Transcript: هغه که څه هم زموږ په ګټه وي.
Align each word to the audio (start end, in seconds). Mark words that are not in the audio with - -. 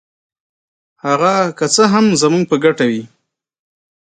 هغه 1.05 1.33
که 1.57 1.65
څه 1.73 1.83
هم 1.93 2.05
زموږ 2.21 2.43
په 2.51 2.55
ګټه 2.63 2.85
وي. 2.89 3.03